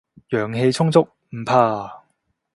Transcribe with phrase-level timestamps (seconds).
[0.31, 2.03] 陽氣充足，唔怕